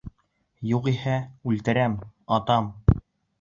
Юғиһә, 0.69 1.17
үлтерәм, 1.51 1.99
атам! 2.39 2.73